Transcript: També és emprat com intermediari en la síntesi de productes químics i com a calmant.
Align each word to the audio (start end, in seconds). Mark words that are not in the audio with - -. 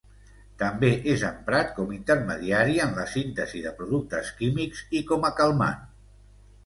També 0.61 0.87
és 1.15 1.25
emprat 1.27 1.67
com 1.75 1.91
intermediari 1.97 2.79
en 2.85 2.97
la 3.01 3.05
síntesi 3.13 3.63
de 3.67 3.75
productes 3.83 4.33
químics 4.41 4.85
i 5.01 5.07
com 5.13 5.29
a 5.31 5.33
calmant. 5.43 5.85